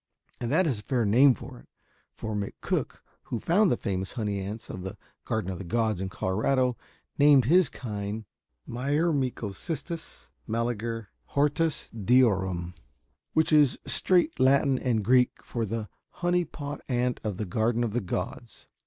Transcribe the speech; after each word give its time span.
And 0.39 0.51
that 0.51 0.65
is 0.65 0.79
a 0.79 0.81
fair 0.81 1.05
name 1.05 1.35
for 1.35 1.59
it, 1.59 1.67
for 2.15 2.33
McCook 2.33 3.01
who 3.25 3.39
found 3.39 3.69
the 3.69 3.77
famous 3.77 4.13
honey 4.13 4.39
ants 4.41 4.67
of 4.67 4.81
the 4.81 4.97
Garden 5.25 5.51
of 5.51 5.59
the 5.59 5.63
Gods 5.63 6.01
in 6.01 6.09
Colorado 6.09 6.75
named 7.19 7.45
his 7.45 7.69
kind 7.69 8.25
Myrmecocystus 8.67 10.29
melliger 10.49 11.09
hortusdeorum, 11.33 12.73
which 13.33 13.53
is 13.53 13.77
straight 13.85 14.39
Latin 14.39 14.79
and 14.79 15.05
Greek 15.05 15.33
for 15.43 15.67
the 15.67 15.87
"honey 16.09 16.45
pot 16.45 16.81
ant 16.89 17.19
of 17.23 17.37
the 17.37 17.45
Garden 17.45 17.83
of 17.83 17.93
the 17.93 18.01
Gods." 18.01 18.67